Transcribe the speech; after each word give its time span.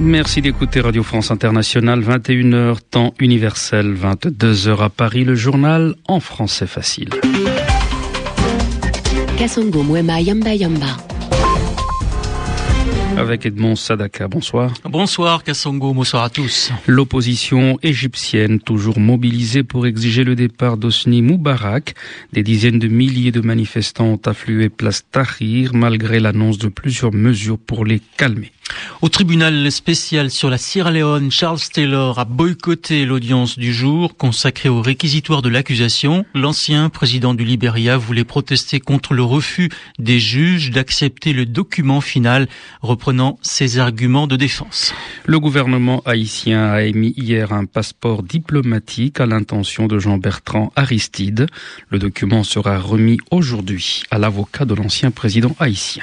Merci 0.00 0.40
d'écouter 0.42 0.80
Radio 0.80 1.02
France 1.02 1.30
Internationale, 1.30 2.00
21h, 2.00 2.78
temps 2.90 3.14
universel, 3.18 3.94
22h 3.94 4.78
à 4.80 4.88
Paris, 4.90 5.24
le 5.24 5.34
journal 5.34 5.96
en 6.06 6.20
français 6.20 6.66
facile. 6.66 7.10
Kasongo 9.36 9.82
Mwema 9.82 10.20
Yamba 10.20 10.54
Yamba. 10.54 10.96
Avec 13.16 13.46
Edmond 13.46 13.74
Sadaka, 13.74 14.28
bonsoir. 14.28 14.72
Bonsoir 14.84 15.42
Kassongo, 15.42 15.92
bonsoir 15.92 16.22
à 16.22 16.30
tous. 16.30 16.70
L'opposition 16.86 17.76
égyptienne 17.82 18.60
toujours 18.60 19.00
mobilisée 19.00 19.64
pour 19.64 19.88
exiger 19.88 20.22
le 20.22 20.36
départ 20.36 20.76
d'Osni 20.76 21.20
Moubarak. 21.20 21.96
Des 22.32 22.44
dizaines 22.44 22.78
de 22.78 22.86
milliers 22.86 23.32
de 23.32 23.40
manifestants 23.40 24.06
ont 24.06 24.20
afflué 24.24 24.68
place 24.68 25.04
Tahrir 25.10 25.74
malgré 25.74 26.20
l'annonce 26.20 26.58
de 26.58 26.68
plusieurs 26.68 27.12
mesures 27.12 27.58
pour 27.58 27.84
les 27.84 28.00
calmer. 28.16 28.52
Au 29.00 29.08
tribunal 29.08 29.70
spécial 29.70 30.28
sur 30.28 30.50
la 30.50 30.58
Sierra 30.58 30.90
Leone, 30.90 31.30
Charles 31.30 31.60
Taylor 31.72 32.18
a 32.18 32.24
boycotté 32.24 33.04
l'audience 33.06 33.56
du 33.56 33.72
jour 33.72 34.16
consacrée 34.16 34.68
au 34.68 34.82
réquisitoire 34.82 35.40
de 35.40 35.48
l'accusation. 35.48 36.24
L'ancien 36.34 36.88
président 36.88 37.32
du 37.32 37.44
Liberia 37.44 37.96
voulait 37.96 38.24
protester 38.24 38.80
contre 38.80 39.14
le 39.14 39.22
refus 39.22 39.70
des 40.00 40.18
juges 40.18 40.72
d'accepter 40.72 41.32
le 41.32 41.46
document 41.46 42.00
final 42.00 42.48
reprenant 42.82 43.38
ses 43.40 43.78
arguments 43.78 44.26
de 44.26 44.34
défense. 44.34 44.92
Le 45.26 45.38
gouvernement 45.38 46.02
haïtien 46.04 46.64
a 46.64 46.82
émis 46.82 47.14
hier 47.16 47.52
un 47.52 47.66
passeport 47.66 48.24
diplomatique 48.24 49.20
à 49.20 49.26
l'intention 49.26 49.86
de 49.86 50.00
Jean-Bertrand 50.00 50.72
Aristide. 50.74 51.46
Le 51.90 52.00
document 52.00 52.42
sera 52.42 52.80
remis 52.80 53.18
aujourd'hui 53.30 54.02
à 54.10 54.18
l'avocat 54.18 54.64
de 54.64 54.74
l'ancien 54.74 55.12
président 55.12 55.54
haïtien. 55.60 56.02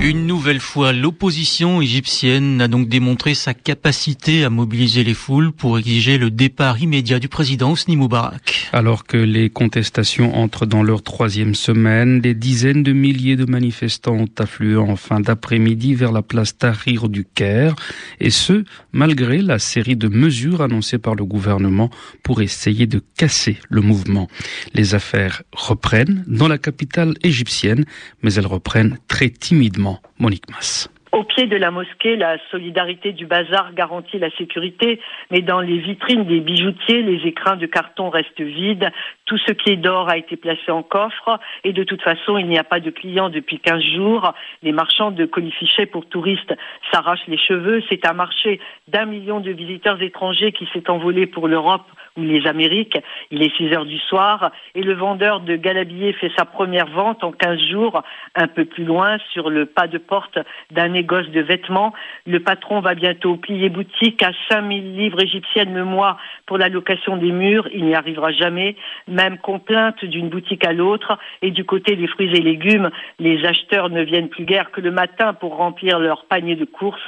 Une 0.00 0.26
nouvelle 0.26 0.60
fois, 0.60 0.92
l'opposition 0.92 1.80
égyptienne 1.80 2.60
a 2.60 2.68
donc 2.68 2.88
démontré 2.88 3.34
sa 3.34 3.54
capacité 3.54 4.44
à 4.44 4.50
mobiliser 4.50 5.02
les 5.02 5.14
foules 5.14 5.50
pour 5.50 5.78
exiger 5.78 6.18
le 6.18 6.30
départ 6.30 6.82
immédiat 6.82 7.18
du 7.18 7.28
président 7.28 7.72
Hosni 7.72 7.96
Moubarak. 7.96 8.68
Alors 8.72 9.04
que 9.04 9.16
les 9.16 9.48
contestations 9.48 10.36
entrent 10.36 10.66
dans 10.66 10.82
leur 10.82 11.02
troisième 11.02 11.54
semaine, 11.54 12.20
des 12.20 12.34
dizaines 12.34 12.82
de 12.82 12.92
milliers 12.92 13.36
de 13.36 13.46
manifestants 13.46 14.14
ont 14.14 14.28
afflué 14.38 14.76
en 14.76 14.96
fin 14.96 15.20
d'après-midi 15.20 15.94
vers 15.94 16.12
la 16.12 16.22
place 16.22 16.58
Tahrir 16.58 17.08
du 17.08 17.24
Caire, 17.24 17.74
et 18.20 18.30
ce, 18.30 18.64
malgré 18.92 19.40
la 19.40 19.58
série 19.58 19.96
de 19.96 20.08
mesures 20.08 20.60
annoncées 20.60 20.98
par 20.98 21.14
le 21.14 21.24
gouvernement 21.24 21.88
pour 22.22 22.42
essayer 22.42 22.86
de 22.86 23.00
casser 23.16 23.58
le 23.70 23.80
mouvement. 23.80 24.28
Les 24.74 24.94
affaires 24.94 25.42
reprennent 25.52 26.24
dans 26.26 26.48
la 26.48 26.58
capitale 26.58 27.14
égyptienne, 27.22 27.84
mais 28.22 28.34
elles 28.34 28.46
reprennent 28.46 28.98
très 29.08 29.30
timidement 29.30 29.83
Monique 30.18 30.48
Mass. 30.50 30.88
Au 31.14 31.22
pied 31.22 31.46
de 31.46 31.56
la 31.56 31.70
mosquée, 31.70 32.16
la 32.16 32.38
solidarité 32.50 33.12
du 33.12 33.24
bazar 33.24 33.72
garantit 33.72 34.18
la 34.18 34.30
sécurité, 34.30 35.00
mais 35.30 35.42
dans 35.42 35.60
les 35.60 35.78
vitrines 35.78 36.24
des 36.24 36.40
bijoutiers, 36.40 37.02
les 37.02 37.24
écrins 37.28 37.54
de 37.54 37.66
carton 37.66 38.10
restent 38.10 38.40
vides. 38.40 38.90
Tout 39.24 39.38
ce 39.38 39.52
qui 39.52 39.70
est 39.70 39.76
d'or 39.76 40.08
a 40.08 40.18
été 40.18 40.34
placé 40.34 40.72
en 40.72 40.82
coffre 40.82 41.38
et 41.62 41.72
de 41.72 41.84
toute 41.84 42.02
façon, 42.02 42.36
il 42.36 42.48
n'y 42.48 42.58
a 42.58 42.64
pas 42.64 42.80
de 42.80 42.90
clients 42.90 43.30
depuis 43.30 43.60
15 43.60 43.80
jours. 43.94 44.34
Les 44.64 44.72
marchands 44.72 45.12
de 45.12 45.24
colifichets 45.24 45.86
pour 45.86 46.04
touristes 46.06 46.52
s'arrachent 46.90 47.28
les 47.28 47.38
cheveux. 47.38 47.80
C'est 47.88 48.04
un 48.08 48.12
marché 48.12 48.58
d'un 48.88 49.04
million 49.04 49.38
de 49.38 49.52
visiteurs 49.52 50.02
étrangers 50.02 50.50
qui 50.50 50.68
s'est 50.72 50.90
envolé 50.90 51.26
pour 51.26 51.46
l'Europe 51.46 51.86
ou 52.16 52.22
les 52.22 52.46
Amériques. 52.46 52.98
Il 53.30 53.42
est 53.42 53.54
6 53.56 53.72
heures 53.72 53.86
du 53.86 53.98
soir 53.98 54.52
et 54.74 54.82
le 54.82 54.94
vendeur 54.94 55.40
de 55.40 55.56
galabillés 55.56 56.12
fait 56.12 56.30
sa 56.36 56.44
première 56.44 56.86
vente 56.86 57.24
en 57.24 57.32
15 57.32 57.58
jours 57.70 58.02
un 58.34 58.46
peu 58.46 58.64
plus 58.64 58.84
loin 58.84 59.18
sur 59.32 59.50
le 59.50 59.66
pas 59.66 59.88
de 59.88 59.98
porte 59.98 60.38
d'un 60.70 60.88
négoce 60.88 61.28
de 61.30 61.40
vêtements. 61.40 61.92
Le 62.26 62.40
patron 62.40 62.80
va 62.80 62.94
bientôt 62.94 63.36
plier 63.36 63.68
boutique 63.68 64.22
à 64.22 64.30
5000 64.50 64.96
livres 64.96 65.22
égyptiennes 65.22 65.74
le 65.74 65.84
mois 65.84 66.16
pour 66.46 66.58
la 66.58 66.68
location 66.68 67.16
des 67.16 67.32
murs. 67.32 67.68
Il 67.72 67.84
n'y 67.84 67.94
arrivera 67.94 68.32
jamais. 68.32 68.76
Même 69.08 69.38
complainte 69.38 70.04
d'une 70.04 70.28
boutique 70.28 70.64
à 70.64 70.72
l'autre. 70.72 71.18
Et 71.42 71.50
du 71.50 71.64
côté 71.64 71.96
des 71.96 72.06
fruits 72.06 72.34
et 72.34 72.40
légumes, 72.40 72.90
les 73.18 73.44
acheteurs 73.44 73.90
ne 73.90 74.02
viennent 74.02 74.28
plus 74.28 74.44
guère 74.44 74.70
que 74.70 74.80
le 74.80 74.90
matin 74.90 75.34
pour 75.34 75.56
remplir 75.56 75.98
leur 75.98 76.26
panier 76.26 76.56
de 76.56 76.64
courses. 76.64 77.00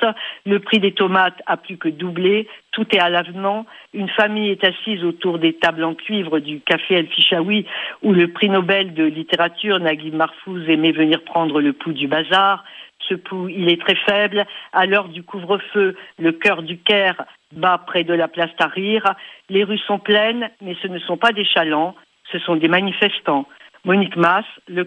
Le 0.45 0.59
prix 0.61 0.79
des 0.79 0.93
tomates 0.93 1.41
a 1.47 1.57
plus 1.57 1.77
que 1.77 1.89
doublé 1.89 2.49
tout 2.77 2.87
est 2.95 2.99
à 2.99 3.09
l'avenant. 3.09 3.65
Une 3.95 4.11
famille 4.11 4.51
est 4.51 4.63
assise 4.63 4.96
autour 5.05 5.39
des 5.39 5.55
tables 5.55 5.85
en 5.85 5.95
cuivre 5.95 6.39
du 6.39 6.61
café 6.61 6.95
El 6.95 7.09
Fichaoui, 7.09 7.67
où 8.03 8.13
le 8.13 8.29
prix 8.29 8.49
Nobel 8.49 8.95
de 8.95 9.05
littérature, 9.05 9.79
Naguib 9.79 10.15
Marfouz, 10.15 10.69
aimait 10.69 10.93
venir 10.93 11.23
prendre 11.23 11.61
le 11.61 11.73
pouls 11.73 11.93
du 11.93 12.09
bazar. 12.09 12.65
Ce 13.09 13.15
pouls, 13.15 13.49
il 13.49 13.71
est 13.71 13.81
très 13.81 13.95
faible. 13.95 14.47
À 14.73 14.87
l'heure 14.87 15.09
du 15.09 15.23
couvre-feu, 15.23 15.97
le 16.19 16.33
cœur 16.33 16.63
du 16.63 16.79
Caire 16.79 17.25
bat 17.53 17.79
près 17.79 18.05
de 18.05 18.15
la 18.15 18.29
place 18.29 18.51
Tahrir. 18.57 19.15
Les 19.49 19.65
rues 19.65 19.79
sont 19.79 19.99
pleines, 19.99 20.51
mais 20.61 20.77
ce 20.83 20.89
ne 20.89 20.99
sont 20.99 21.17
pas 21.17 21.33
des 21.33 21.45
chalands, 21.45 21.95
ce 22.33 22.39
sont 22.39 22.57
des 22.57 22.69
manifestants. 22.69 23.47
Monique 23.87 24.17
Le 24.17 24.83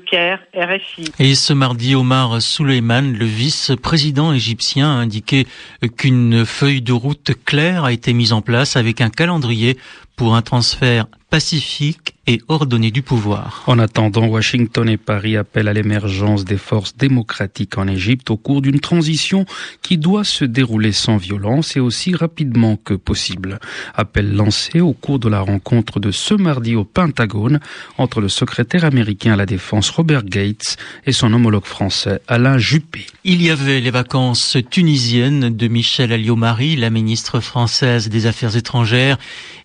RFI. 0.53 1.05
Et 1.19 1.33
ce 1.33 1.53
mardi, 1.53 1.95
Omar 1.95 2.41
Souleyman, 2.41 3.13
le 3.13 3.23
vice-président 3.23 4.33
égyptien, 4.33 4.89
a 4.89 4.95
indiqué 4.95 5.47
qu'une 5.95 6.45
feuille 6.45 6.81
de 6.81 6.91
route 6.91 7.31
claire 7.45 7.85
a 7.85 7.93
été 7.93 8.11
mise 8.11 8.33
en 8.33 8.41
place 8.41 8.75
avec 8.75 8.99
un 8.99 9.09
calendrier 9.09 9.77
pour 10.17 10.35
un 10.35 10.41
transfert 10.41 11.07
pacifique 11.29 12.15
et 12.29 12.91
du 12.91 13.01
pouvoir. 13.01 13.63
En 13.65 13.79
attendant, 13.79 14.27
Washington 14.27 14.87
et 14.87 14.97
Paris 14.97 15.35
appellent 15.35 15.67
à 15.67 15.73
l'émergence 15.73 16.45
des 16.45 16.57
forces 16.57 16.95
démocratiques 16.95 17.79
en 17.79 17.87
Égypte 17.87 18.29
au 18.29 18.37
cours 18.37 18.61
d'une 18.61 18.79
transition 18.79 19.45
qui 19.81 19.97
doit 19.97 20.23
se 20.23 20.45
dérouler 20.45 20.91
sans 20.91 21.17
violence 21.17 21.75
et 21.75 21.79
aussi 21.79 22.15
rapidement 22.15 22.75
que 22.75 22.93
possible. 22.93 23.59
Appel 23.95 24.35
lancé 24.35 24.79
au 24.79 24.93
cours 24.93 25.17
de 25.17 25.27
la 25.27 25.39
rencontre 25.39 25.99
de 25.99 26.11
ce 26.11 26.35
mardi 26.35 26.75
au 26.75 26.83
Pentagone 26.83 27.59
entre 27.97 28.21
le 28.21 28.29
secrétaire 28.29 28.85
américain 28.85 29.33
à 29.33 29.35
la 29.35 29.47
défense 29.47 29.89
Robert 29.89 30.23
Gates 30.23 30.77
et 31.07 31.11
son 31.11 31.33
homologue 31.33 31.65
français 31.65 32.21
Alain 32.27 32.59
Juppé. 32.59 33.07
Il 33.23 33.41
y 33.41 33.49
avait 33.49 33.81
les 33.81 33.91
vacances 33.91 34.55
tunisiennes 34.69 35.49
de 35.49 35.67
Michel 35.67 36.11
Alliot-Marie, 36.11 36.75
la 36.75 36.91
ministre 36.91 37.39
française 37.39 38.07
des 38.07 38.27
Affaires 38.27 38.55
étrangères, 38.55 39.17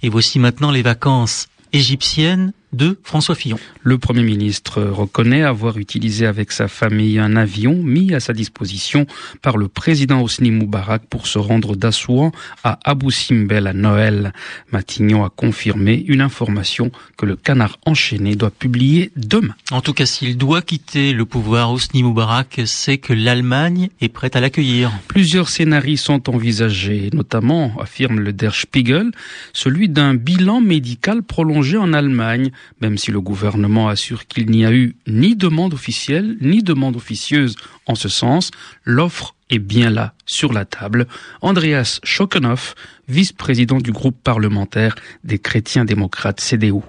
et 0.02 0.08
voici 0.08 0.38
maintenant 0.38 0.70
les 0.70 0.82
vacances 0.82 1.48
égyptienne 1.74 2.52
de 2.74 2.98
François 3.02 3.34
Fillon. 3.34 3.58
Le 3.82 3.98
Premier 3.98 4.22
ministre 4.22 4.82
reconnaît 4.82 5.42
avoir 5.42 5.78
utilisé 5.78 6.26
avec 6.26 6.52
sa 6.52 6.68
famille 6.68 7.18
un 7.18 7.36
avion 7.36 7.74
mis 7.74 8.14
à 8.14 8.20
sa 8.20 8.32
disposition 8.32 9.06
par 9.42 9.56
le 9.56 9.68
président 9.68 10.20
Hosni 10.22 10.50
Moubarak 10.50 11.02
pour 11.06 11.26
se 11.26 11.38
rendre 11.38 11.76
d'Assouan 11.76 12.32
à 12.62 12.78
Abu 12.84 13.10
Simbel 13.10 13.66
à 13.66 13.72
Noël. 13.72 14.32
Matignon 14.72 15.24
a 15.24 15.30
confirmé 15.30 16.04
une 16.08 16.20
information 16.20 16.90
que 17.16 17.26
le 17.26 17.36
canard 17.36 17.78
enchaîné 17.86 18.36
doit 18.36 18.50
publier 18.50 19.10
demain. 19.16 19.54
En 19.70 19.80
tout 19.80 19.92
cas, 19.92 20.06
s'il 20.06 20.36
doit 20.36 20.62
quitter 20.62 21.12
le 21.12 21.24
pouvoir, 21.24 21.72
Hosni 21.72 22.02
Moubarak 22.02 22.62
sait 22.66 22.98
que 22.98 23.12
l'Allemagne 23.12 23.90
est 24.00 24.08
prête 24.08 24.36
à 24.36 24.40
l'accueillir. 24.40 24.92
Plusieurs 25.08 25.48
scénarios 25.48 25.96
sont 25.96 26.30
envisagés, 26.30 27.10
notamment, 27.12 27.72
affirme 27.80 28.20
le 28.20 28.32
Der 28.32 28.54
Spiegel, 28.54 29.10
celui 29.52 29.88
d'un 29.88 30.14
bilan 30.14 30.60
médical 30.60 31.22
prolongé 31.22 31.76
en 31.76 31.92
Allemagne 31.92 32.50
même 32.80 32.98
si 32.98 33.10
le 33.10 33.20
gouvernement 33.20 33.88
assure 33.88 34.26
qu'il 34.26 34.50
n'y 34.50 34.64
a 34.64 34.72
eu 34.72 34.94
ni 35.06 35.36
demande 35.36 35.74
officielle 35.74 36.36
ni 36.40 36.62
demande 36.62 36.96
officieuse 36.96 37.56
en 37.86 37.94
ce 37.94 38.08
sens, 38.08 38.50
l'offre 38.84 39.34
est 39.50 39.58
bien 39.58 39.90
là, 39.90 40.14
sur 40.26 40.52
la 40.52 40.64
table. 40.64 41.06
Andreas 41.42 42.00
Schokenoff, 42.02 42.74
vice-président 43.08 43.78
du 43.78 43.92
groupe 43.92 44.16
parlementaire 44.22 44.94
des 45.22 45.38
chrétiens 45.38 45.84
démocrates 45.84 46.40
CDU. 46.40 46.82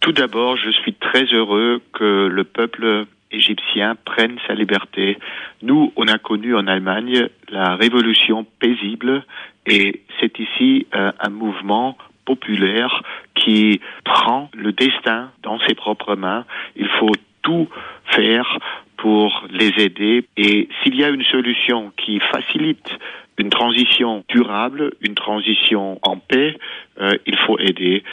Tout 0.00 0.12
d'abord, 0.12 0.56
je 0.56 0.70
suis 0.70 0.94
très 0.94 1.24
heureux 1.24 1.82
que 1.92 2.26
le 2.26 2.44
peuple 2.44 3.06
égyptien 3.30 3.96
prenne 4.04 4.38
sa 4.46 4.54
liberté. 4.54 5.18
Nous, 5.62 5.92
on 5.96 6.08
a 6.08 6.18
connu 6.18 6.56
en 6.56 6.66
Allemagne 6.66 7.28
la 7.50 7.76
révolution 7.76 8.46
paisible 8.58 9.24
et 9.66 10.02
c'est 10.18 10.38
ici 10.38 10.86
euh, 10.94 11.12
un 11.20 11.30
mouvement 11.30 11.96
populaire 12.30 13.02
qui 13.34 13.80
prend 14.04 14.50
le 14.54 14.72
destin 14.72 15.30
dans 15.42 15.58
ses 15.66 15.74
propres 15.74 16.14
mains. 16.14 16.44
Il 16.76 16.88
faut 16.98 17.16
tout 17.42 17.68
faire 18.16 18.58
pour 18.96 19.46
les 19.50 19.72
aider 19.78 20.26
et 20.36 20.68
s'il 20.78 20.94
y 20.94 21.04
a 21.04 21.08
une 21.08 21.24
solution 21.24 21.92
qui 21.96 22.20
facilite 22.32 22.90
une 23.38 23.50
transition 23.50 24.22
durable, 24.28 24.92
une 25.00 25.14
transition 25.14 25.98
en 26.02 26.16
paix, 26.18 26.58
euh, 27.00 27.14
il 27.26 27.36
faut 27.38 27.58
aider. 27.58 28.04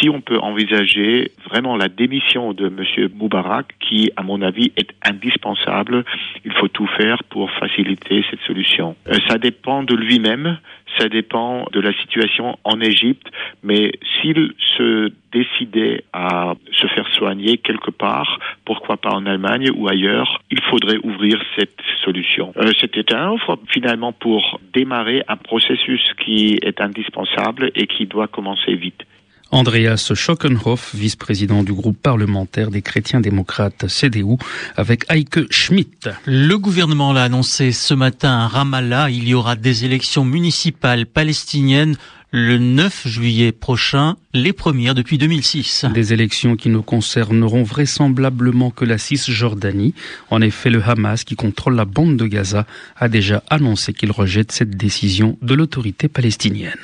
Si 0.00 0.08
on 0.08 0.20
peut 0.20 0.38
envisager 0.38 1.32
vraiment 1.48 1.76
la 1.76 1.88
démission 1.88 2.52
de 2.52 2.66
M. 2.66 3.08
Moubarak, 3.14 3.74
qui, 3.80 4.10
à 4.16 4.22
mon 4.22 4.42
avis, 4.42 4.72
est 4.76 4.90
indispensable, 5.04 6.04
il 6.44 6.52
faut 6.52 6.68
tout 6.68 6.86
faire 6.86 7.22
pour 7.24 7.50
faciliter 7.52 8.24
cette 8.30 8.40
solution. 8.40 8.96
Euh, 9.08 9.18
ça 9.28 9.38
dépend 9.38 9.82
de 9.82 9.94
lui-même, 9.94 10.58
ça 10.98 11.08
dépend 11.08 11.66
de 11.72 11.80
la 11.80 11.92
situation 11.92 12.58
en 12.64 12.80
Égypte, 12.80 13.28
mais 13.62 13.92
s'il 14.20 14.52
se 14.76 15.12
décidait 15.32 16.02
à 16.12 16.54
se 16.72 16.86
faire 16.88 17.08
soigner 17.14 17.58
quelque 17.58 17.90
part, 17.90 18.38
pourquoi 18.64 18.96
pas 18.96 19.10
en 19.10 19.26
Allemagne 19.26 19.70
ou 19.74 19.88
ailleurs, 19.88 20.40
il 20.50 20.60
faudrait 20.62 20.98
ouvrir 21.04 21.40
cette 21.56 21.78
solution. 22.04 22.52
Euh, 22.56 22.72
C'était 22.80 23.14
un 23.14 23.30
offre 23.30 23.58
finalement 23.68 24.12
pour 24.12 24.60
démarrer 24.72 25.22
un 25.28 25.36
processus 25.36 26.02
qui 26.24 26.58
est 26.62 26.80
indispensable 26.80 27.70
et 27.74 27.86
qui 27.86 28.06
doit 28.06 28.26
commencer 28.26 28.74
vite. 28.74 29.04
Andreas 29.52 30.12
Schockenhoff, 30.14 30.94
vice-président 30.94 31.62
du 31.62 31.72
groupe 31.72 31.98
parlementaire 32.00 32.70
des 32.70 32.82
chrétiens 32.82 33.20
démocrates 33.20 33.86
CDU, 33.88 34.36
avec 34.76 35.04
Heike 35.08 35.50
Schmidt. 35.50 36.10
Le 36.24 36.56
gouvernement 36.56 37.12
l'a 37.12 37.24
annoncé 37.24 37.72
ce 37.72 37.94
matin 37.94 38.30
à 38.30 38.48
Ramallah. 38.48 39.10
Il 39.10 39.28
y 39.28 39.34
aura 39.34 39.56
des 39.56 39.84
élections 39.84 40.24
municipales 40.24 41.06
palestiniennes 41.06 41.96
le 42.32 42.58
9 42.58 43.08
juillet 43.08 43.50
prochain, 43.50 44.16
les 44.34 44.52
premières 44.52 44.94
depuis 44.94 45.18
2006. 45.18 45.86
Des 45.92 46.12
élections 46.12 46.54
qui 46.56 46.68
ne 46.68 46.78
concerneront 46.78 47.64
vraisemblablement 47.64 48.70
que 48.70 48.84
la 48.84 48.98
Cisjordanie. 48.98 49.94
En 50.30 50.40
effet, 50.40 50.70
le 50.70 50.82
Hamas, 50.82 51.24
qui 51.24 51.34
contrôle 51.34 51.74
la 51.74 51.84
bande 51.84 52.16
de 52.16 52.26
Gaza, 52.26 52.66
a 52.96 53.08
déjà 53.08 53.42
annoncé 53.50 53.92
qu'il 53.92 54.12
rejette 54.12 54.52
cette 54.52 54.76
décision 54.76 55.36
de 55.42 55.54
l'autorité 55.54 56.08
palestinienne. 56.08 56.78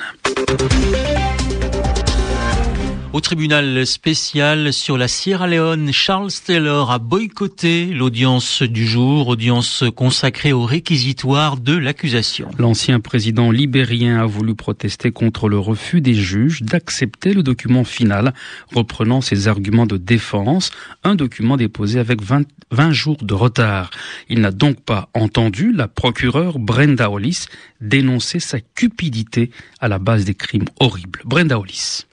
Au 3.13 3.21
tribunal 3.21 3.87
spécial 3.87 4.73
sur 4.73 4.97
la 4.97 5.07
Sierra 5.07 5.47
Leone, 5.47 5.93
Charles 5.93 6.33
Taylor 6.45 6.91
a 6.91 6.99
boycotté 6.99 7.85
l'audience 7.85 8.63
du 8.63 8.85
jour, 8.85 9.29
audience 9.29 9.85
consacrée 9.95 10.51
au 10.51 10.65
réquisitoire 10.65 11.55
de 11.55 11.75
l'accusation. 11.75 12.49
L'ancien 12.59 12.99
président 12.99 13.49
libérien 13.49 14.19
a 14.19 14.25
voulu 14.25 14.55
protester 14.55 15.11
contre 15.11 15.47
le 15.47 15.57
refus 15.57 16.01
des 16.01 16.13
juges 16.13 16.63
d'accepter 16.63 17.33
le 17.33 17.43
document 17.43 17.85
final 17.85 18.33
reprenant 18.75 19.21
ses 19.21 19.47
arguments 19.47 19.87
de 19.87 19.97
défense, 19.97 20.71
un 21.05 21.15
document 21.15 21.55
déposé 21.55 21.99
avec 21.99 22.21
20, 22.21 22.45
20 22.71 22.91
jours 22.91 23.17
de 23.23 23.33
retard. 23.33 23.89
Il 24.27 24.41
n'a 24.41 24.51
donc 24.51 24.81
pas 24.81 25.09
entendu 25.13 25.71
la 25.71 25.87
procureure 25.87 26.59
Brenda 26.59 27.09
Hollis 27.09 27.45
dénoncer 27.79 28.41
sa 28.41 28.59
cupidité 28.59 29.49
à 29.79 29.87
la 29.87 29.97
base 29.97 30.25
des 30.25 30.35
crimes 30.35 30.65
horribles. 30.81 31.21
Brenda 31.23 31.57
Hollis. 31.57 32.03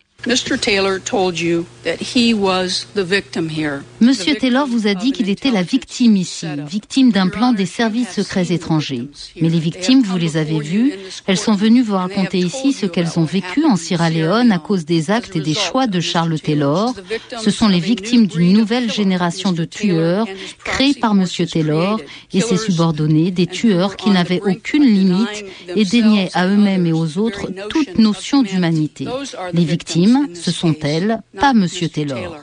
Monsieur 4.00 4.35
Taylor 4.37 4.67
vous 4.67 4.87
a 4.87 4.94
dit 4.94 5.12
qu'il 5.12 5.29
était 5.29 5.50
la 5.50 5.62
victime 5.62 6.17
ici, 6.17 6.47
victime 6.67 7.12
d'un 7.12 7.29
plan 7.29 7.53
des 7.53 7.67
services 7.67 8.11
secrets 8.11 8.50
étrangers. 8.50 9.09
Mais 9.41 9.50
les 9.50 9.59
victimes, 9.59 10.03
vous 10.03 10.17
les 10.17 10.38
avez 10.38 10.61
vues, 10.61 10.94
elles 11.26 11.38
sont 11.38 11.55
venues 11.55 11.82
vous 11.82 11.97
raconter 11.97 12.38
ici 12.38 12.73
ce 12.73 12.87
qu'elles 12.87 13.19
ont 13.19 13.25
vécu 13.25 13.65
en 13.67 13.76
Sierra 13.76 14.09
Leone 14.09 14.50
à 14.50 14.59
cause 14.59 14.87
des 14.87 15.11
actes 15.11 15.37
et 15.37 15.41
des 15.41 15.55
choix 15.55 15.87
de 15.87 16.00
Charles 16.00 16.41
Taylor. 16.41 16.94
Ce 17.43 17.50
sont 17.50 17.69
les 17.69 17.81
victimes 17.81 18.26
d'une 18.26 18.55
nouvelle 18.55 18.91
génération 18.91 19.53
de 19.53 19.65
tueurs 19.65 20.26
créés 20.65 20.94
par 20.94 21.15
Monsieur 21.15 21.47
Taylor 21.47 22.00
et 22.32 22.41
ses 22.41 22.56
subordonnés, 22.56 23.31
des 23.31 23.47
tueurs 23.47 23.97
qui 23.97 24.09
n'avaient 24.09 24.41
aucune 24.41 24.85
limite 24.85 25.44
et 25.76 25.85
déniaient 25.85 26.31
à 26.32 26.47
eux-mêmes 26.47 26.87
et 26.87 26.93
aux 26.93 27.19
autres 27.19 27.49
toute 27.69 27.99
notion 27.99 28.43
d'humanité. 28.43 29.06
Les 29.53 29.65
victimes 29.65 30.13
ce 30.34 30.50
sont 30.50 30.75
elles, 30.82 31.20
pas 31.38 31.55
Monsieur 31.55 31.88
Taylor. 31.88 32.40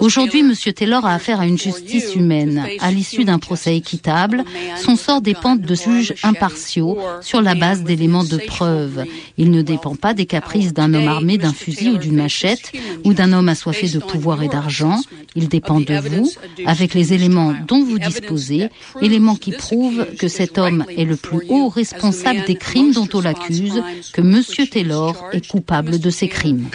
Aujourd'hui, 0.00 0.40
M. 0.40 0.54
Taylor 0.72 1.04
a 1.04 1.14
affaire 1.14 1.38
à 1.38 1.46
une 1.46 1.58
justice 1.58 2.14
humaine. 2.14 2.66
À 2.80 2.90
l'issue 2.90 3.24
d'un 3.24 3.38
procès 3.38 3.76
équitable, 3.76 4.44
son 4.82 4.96
sort 4.96 5.20
dépend 5.20 5.56
de 5.56 5.74
juges 5.74 6.14
impartiaux 6.22 6.98
sur 7.20 7.42
la 7.42 7.54
base 7.54 7.82
d'éléments 7.82 8.24
de 8.24 8.38
preuve. 8.38 9.04
Il 9.36 9.50
ne 9.50 9.60
dépend 9.60 9.94
pas 9.94 10.14
des 10.14 10.24
caprices 10.24 10.72
d'un 10.72 10.94
homme 10.94 11.08
armé 11.08 11.36
d'un 11.36 11.52
fusil 11.52 11.90
ou 11.90 11.98
d'une 11.98 12.16
machette 12.16 12.72
ou 13.04 13.12
d'un 13.12 13.34
homme 13.34 13.50
assoiffé 13.50 13.88
de 13.90 13.98
pouvoir 13.98 14.42
et 14.42 14.48
d'argent. 14.48 14.98
Il 15.36 15.48
dépend 15.48 15.80
de 15.80 15.98
vous, 15.98 16.30
avec 16.64 16.94
les 16.94 17.12
éléments 17.12 17.54
dont 17.68 17.84
vous 17.84 17.98
disposez, 17.98 18.70
éléments 19.02 19.36
qui 19.36 19.52
prouvent 19.52 20.06
que 20.18 20.28
cet 20.28 20.56
homme 20.56 20.86
est 20.96 21.04
le 21.04 21.16
plus 21.16 21.40
haut 21.50 21.68
responsable 21.68 22.44
des 22.46 22.54
crimes 22.54 22.92
dont 22.92 23.08
on 23.12 23.20
l'accuse, 23.20 23.82
que 24.14 24.22
M. 24.22 24.42
Taylor 24.70 25.28
est 25.32 25.46
coupable 25.46 25.98
de 25.98 26.08
ces 26.08 26.28
crimes. 26.28 26.68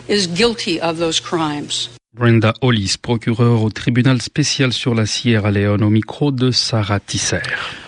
Brenda 2.20 2.54
Hollis, 2.60 2.96
procureure 3.02 3.64
au 3.64 3.70
tribunal 3.70 4.22
spécial 4.22 4.74
sur 4.74 4.94
la 4.94 5.06
Sierra 5.06 5.52
Leone 5.52 5.86
au 5.86 5.90
micro 5.90 6.34
de 6.34 6.52
Sarah 6.52 7.00
Tisser. 7.00 7.40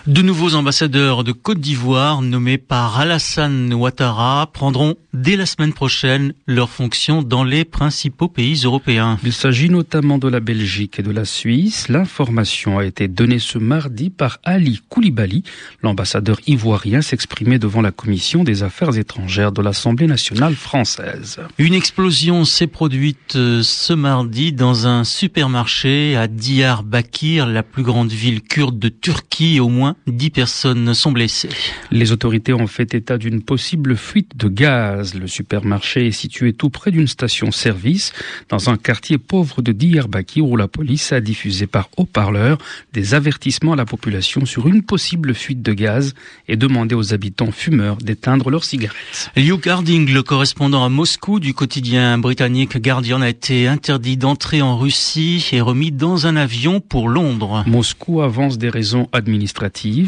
De 0.06 0.22
nouveaux 0.22 0.54
ambassadeurs 0.54 1.22
de 1.22 1.32
Côte 1.32 1.60
d'Ivoire 1.60 2.22
nommés 2.22 2.56
par 2.56 2.98
Alassane 2.98 3.72
Ouattara 3.74 4.48
prendront 4.50 4.96
dès 5.12 5.36
la 5.36 5.44
semaine 5.44 5.74
prochaine 5.74 6.32
leurs 6.46 6.70
fonctions 6.70 7.22
dans 7.22 7.44
les 7.44 7.66
principaux 7.66 8.28
pays 8.28 8.62
européens. 8.64 9.18
Il 9.22 9.34
s'agit 9.34 9.68
notamment 9.68 10.16
de 10.16 10.28
la 10.28 10.40
Belgique 10.40 10.98
et 10.98 11.02
de 11.02 11.12
la 11.12 11.26
Suisse. 11.26 11.88
L'information 11.88 12.78
a 12.78 12.86
été 12.86 13.08
donnée 13.08 13.38
ce 13.38 13.58
mardi 13.58 14.08
par 14.08 14.38
Ali 14.44 14.80
Koulibaly, 14.88 15.44
l'ambassadeur 15.82 16.38
ivoirien 16.46 17.02
s'exprimait 17.02 17.58
devant 17.58 17.82
la 17.82 17.92
commission 17.92 18.44
des 18.44 18.62
affaires 18.62 18.96
étrangères 18.96 19.52
de 19.52 19.60
l'Assemblée 19.60 20.06
nationale 20.06 20.54
française. 20.54 21.38
Une 21.58 21.74
explosion 21.74 22.46
s'est 22.46 22.66
produite 22.66 23.36
euh, 23.36 23.62
ce 23.62 23.92
mardi 23.92 24.21
dans 24.30 24.86
un 24.86 25.04
supermarché 25.04 26.16
à 26.16 26.28
Diyarbakir, 26.28 27.46
la 27.46 27.62
plus 27.62 27.82
grande 27.82 28.12
ville 28.12 28.40
kurde 28.40 28.78
de 28.78 28.88
Turquie, 28.88 29.58
au 29.58 29.68
moins 29.68 29.96
Dix 30.06 30.30
personnes 30.30 30.94
sont 30.94 31.12
blessées. 31.12 31.48
Les 31.90 32.12
autorités 32.12 32.52
ont 32.52 32.66
fait 32.66 32.94
état 32.94 33.18
d'une 33.18 33.42
possible 33.42 33.96
fuite 33.96 34.36
de 34.36 34.48
gaz. 34.48 35.14
Le 35.14 35.26
supermarché 35.26 36.06
est 36.06 36.12
situé 36.12 36.52
tout 36.52 36.70
près 36.70 36.90
d'une 36.90 37.08
station-service 37.08 38.12
dans 38.48 38.70
un 38.70 38.76
quartier 38.76 39.18
pauvre 39.18 39.60
de 39.60 39.72
Diyarbakir 39.72 40.46
où 40.46 40.56
la 40.56 40.68
police 40.68 41.12
a 41.12 41.20
diffusé 41.20 41.66
par 41.66 41.88
haut-parleur 41.96 42.58
des 42.92 43.14
avertissements 43.14 43.72
à 43.72 43.76
la 43.76 43.86
population 43.86 44.46
sur 44.46 44.68
une 44.68 44.82
possible 44.82 45.34
fuite 45.34 45.62
de 45.62 45.72
gaz 45.72 46.14
et 46.48 46.56
demandé 46.56 46.94
aux 46.94 47.12
habitants 47.12 47.52
fumeurs 47.52 47.96
d'éteindre 47.96 48.50
leurs 48.50 48.64
cigarettes. 48.64 49.30
Hugh 49.36 49.60
Garding, 49.60 50.12
le 50.12 50.22
correspondant 50.22 50.84
à 50.84 50.88
Moscou 50.88 51.40
du 51.40 51.54
quotidien 51.54 52.18
britannique 52.18 52.76
Guardian, 52.78 53.20
a 53.20 53.28
été 53.28 53.66
interdit 53.66 54.11
d'entrer 54.16 54.62
en 54.62 54.76
Russie 54.76 55.46
et 55.52 55.60
remis 55.60 55.92
dans 55.92 56.26
un 56.26 56.36
avion 56.36 56.80
pour 56.80 57.08
Londres. 57.08 57.64
Moscou 57.66 58.22
avance 58.22 58.58
des 58.58 58.68
raisons 58.68 59.08
administratives 59.12 59.52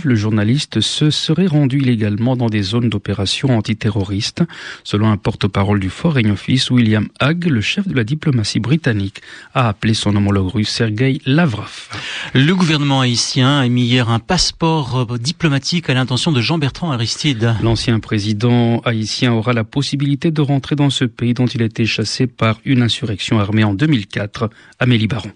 le 0.05 0.15
journaliste 0.15 0.81
se 0.81 1.11
serait 1.11 1.47
rendu 1.47 1.79
illégalement 1.79 2.37
dans 2.37 2.49
des 2.49 2.63
zones 2.63 2.89
d'opération 2.89 3.57
antiterroriste. 3.57 4.43
Selon 4.85 5.11
un 5.11 5.17
porte-parole 5.17 5.81
du 5.81 5.91
Foreign 5.91 6.31
Office, 6.31 6.71
William 6.71 7.09
Hague, 7.21 7.47
le 7.47 7.61
chef 7.61 7.87
de 7.89 7.95
la 7.95 8.05
diplomatie 8.05 8.61
britannique, 8.61 9.21
a 9.55 9.69
appelé 9.69 9.95
son 9.95 10.15
homologue 10.17 10.49
russe 10.49 10.71
Sergei 10.71 11.21
Lavrov. 11.27 11.89
Le 12.35 12.55
gouvernement 12.55 13.01
haïtien 13.01 13.61
a 13.61 13.67
émis 13.67 13.85
hier 13.85 14.09
un 14.09 14.19
passeport 14.19 15.19
diplomatique 15.19 15.89
à 15.91 15.95
l'intention 15.95 16.33
de 16.33 16.41
Jean-Bertrand 16.41 16.93
Aristide. 16.93 17.55
L'ancien 17.63 18.01
président 18.01 18.81
haïtien 18.85 19.33
aura 19.33 19.53
la 19.53 19.65
possibilité 19.65 20.31
de 20.31 20.41
rentrer 20.41 20.77
dans 20.77 20.91
ce 20.91 21.05
pays 21.05 21.35
dont 21.35 21.47
il 21.47 21.63
a 21.63 21.67
été 21.67 21.87
chassé 21.87 22.27
par 22.27 22.61
une 22.65 22.83
insurrection 22.83 23.39
armée 23.39 23.65
en 23.65 23.75
2004. 23.85 24.49
Amélie 24.79 25.07
Baron. 25.07 25.31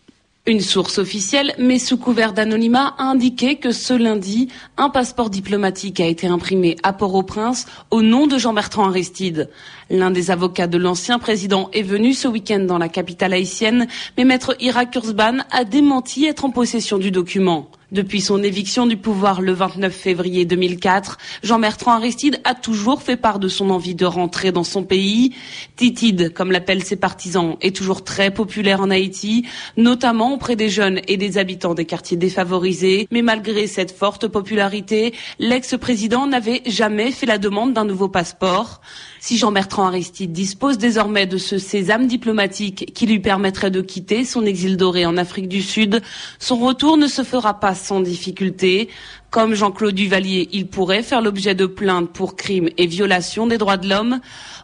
Une 0.46 0.60
source 0.60 0.96
officielle, 0.96 1.54
mais 1.58 1.78
sous 1.78 1.98
couvert 1.98 2.32
d'anonymat, 2.32 2.94
a 2.96 3.02
indiqué 3.02 3.56
que 3.56 3.70
ce 3.70 3.92
lundi, 3.92 4.48
un 4.78 4.88
passeport 4.88 5.28
diplomatique 5.28 6.00
a 6.00 6.06
été 6.06 6.26
imprimé 6.26 6.76
à 6.82 6.94
Port-au-Prince 6.94 7.66
au 7.90 8.00
nom 8.00 8.26
de 8.26 8.38
Jean-Bertrand 8.38 8.88
Aristide. 8.88 9.50
L'un 9.90 10.10
des 10.10 10.30
avocats 10.30 10.66
de 10.66 10.78
l'ancien 10.78 11.18
président 11.18 11.68
est 11.74 11.82
venu 11.82 12.14
ce 12.14 12.28
week-end 12.28 12.60
dans 12.60 12.78
la 12.78 12.88
capitale 12.88 13.34
haïtienne, 13.34 13.88
mais 14.16 14.24
maître 14.24 14.56
Ira 14.58 14.86
Kurzban 14.86 15.44
a 15.50 15.64
démenti 15.64 16.24
être 16.24 16.46
en 16.46 16.50
possession 16.50 16.96
du 16.96 17.10
document. 17.10 17.70
Depuis 17.90 18.20
son 18.20 18.42
éviction 18.42 18.84
du 18.84 18.98
pouvoir 18.98 19.40
le 19.40 19.54
29 19.54 19.90
février 19.90 20.44
2004, 20.44 21.16
Jean-Bertrand 21.42 21.92
Aristide 21.92 22.38
a 22.44 22.54
toujours 22.54 23.00
fait 23.00 23.16
part 23.16 23.38
de 23.38 23.48
son 23.48 23.70
envie 23.70 23.94
de 23.94 24.04
rentrer 24.04 24.52
dans 24.52 24.62
son 24.62 24.84
pays. 24.84 25.34
Titide, 25.76 26.34
comme 26.34 26.52
l'appellent 26.52 26.84
ses 26.84 26.96
partisans, 26.96 27.56
est 27.62 27.74
toujours 27.74 28.04
très 28.04 28.30
populaire 28.30 28.82
en 28.82 28.90
Haïti, 28.90 29.46
notamment 29.78 30.34
auprès 30.34 30.54
des 30.54 30.68
jeunes 30.68 31.00
et 31.08 31.16
des 31.16 31.38
habitants 31.38 31.72
des 31.72 31.86
quartiers 31.86 32.18
défavorisés. 32.18 33.08
Mais 33.10 33.22
malgré 33.22 33.66
cette 33.66 33.96
forte 33.96 34.28
popularité, 34.28 35.14
l'ex-président 35.38 36.26
n'avait 36.26 36.60
jamais 36.66 37.10
fait 37.10 37.24
la 37.24 37.38
demande 37.38 37.72
d'un 37.72 37.86
nouveau 37.86 38.08
passeport. 38.08 38.82
Si 39.18 39.38
Jean-Bertrand 39.38 39.86
Aristide 39.86 40.32
dispose 40.32 40.76
désormais 40.76 41.26
de 41.26 41.38
ce 41.38 41.56
sésame 41.56 42.06
diplomatique 42.06 42.92
qui 42.94 43.06
lui 43.06 43.18
permettrait 43.18 43.70
de 43.70 43.80
quitter 43.80 44.26
son 44.26 44.44
exil 44.44 44.76
doré 44.76 45.06
en 45.06 45.16
Afrique 45.16 45.48
du 45.48 45.62
Sud, 45.62 46.02
son 46.38 46.56
retour 46.56 46.98
ne 46.98 47.06
se 47.06 47.24
fera 47.24 47.58
pas 47.58 47.74
sans 47.78 48.00
difficulté. 48.00 48.88
Comme 49.30 49.54
Jean-Claude 49.54 49.94
Duvalier, 49.94 50.48
il 50.52 50.66
pourrait 50.66 51.02
faire 51.02 51.20
l'objet 51.20 51.54
de 51.54 51.66
plaintes 51.66 52.10
pour 52.10 52.36
crimes 52.36 52.68
et 52.76 52.86
violations 52.86 53.46
des 53.46 53.58
droits 53.58 53.76
de 53.76 53.88
l'homme. 53.88 54.20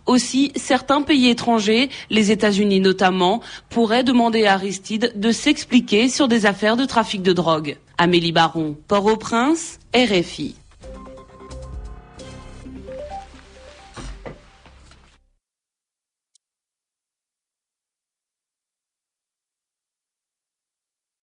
Aussi, 0.06 0.52
certains 0.56 1.02
pays 1.02 1.28
étrangers, 1.28 1.90
les 2.10 2.30
États-Unis 2.30 2.80
notamment, 2.80 3.40
pourraient 3.70 4.04
demander 4.04 4.44
à 4.46 4.54
Aristide 4.54 5.12
de 5.16 5.32
s'expliquer 5.32 6.08
sur 6.08 6.28
des 6.28 6.46
affaires 6.46 6.76
de 6.76 6.84
trafic 6.84 7.22
de 7.22 7.32
drogue. 7.32 7.76
Amélie 7.98 8.32
Baron, 8.32 8.76
Port-au-Prince, 8.88 9.78
RFI. 9.94 10.56